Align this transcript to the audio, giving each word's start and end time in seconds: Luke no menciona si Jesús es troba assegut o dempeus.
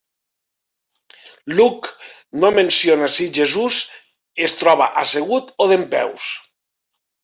Luke 1.59 1.91
no 2.45 2.51
menciona 2.57 3.13
si 3.19 3.29
Jesús 3.39 3.81
es 4.49 4.59
troba 4.65 4.93
assegut 5.07 5.57
o 5.69 5.73
dempeus. 5.77 6.31